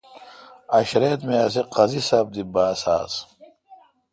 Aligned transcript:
عشریت 0.77 1.19
می 1.27 1.35
اسی 1.45 1.61
قاضی 1.75 2.01
ساب 2.07 2.27
دی 2.33 2.43
باس 2.53 2.81
آس۔ 2.97 3.15